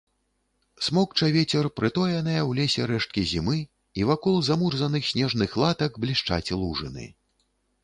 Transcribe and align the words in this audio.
Смокча 0.85 1.27
вецер 1.35 1.69
прытоеныя 1.79 2.39
ў 2.49 2.61
лесе 2.61 2.87
рэшткі 2.93 3.21
зімы, 3.33 3.57
і 4.01 4.09
вакол 4.13 4.41
замурзаных 4.49 5.03
снежных 5.13 5.49
латак 5.65 5.91
блішчаць 6.07 6.53
лужыны. 6.65 7.05